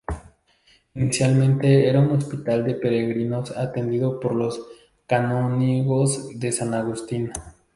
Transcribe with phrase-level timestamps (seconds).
[0.95, 4.59] Inicialmente era un hospital de peregrinos atendido por los
[5.05, 7.31] canónigos de San Agustín.